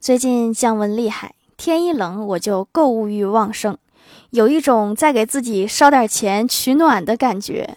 [0.00, 3.76] 最近降温厉害天一冷我就购物欲旺盛
[4.30, 7.76] 有一种在给自己烧点钱取暖的感觉。